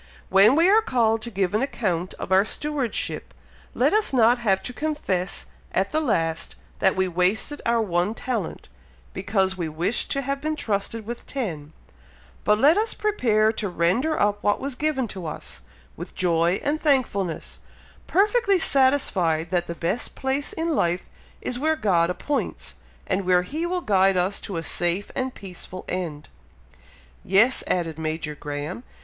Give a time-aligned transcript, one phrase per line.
[0.29, 3.35] When we are called to give an account of our stewardship,
[3.75, 8.67] let us not have to confess at the last that we wasted our one talent,
[9.13, 11.71] because we wished to have been trusted with ten;
[12.43, 15.61] but let us prepare to render up what was given to us,
[15.95, 17.59] with joy and thankfulness,
[18.07, 21.09] perfectly satisfied that the best place in life
[21.41, 22.73] is where God appoints,
[23.05, 26.27] and where He will guide us to a safe and peaceful end."
[27.23, 28.83] "Yes!" added Major Graham.